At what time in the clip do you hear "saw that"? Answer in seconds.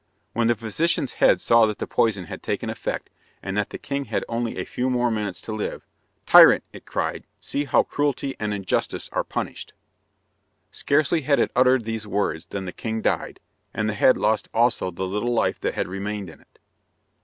1.39-1.77